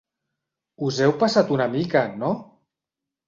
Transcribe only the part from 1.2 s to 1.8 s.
passat una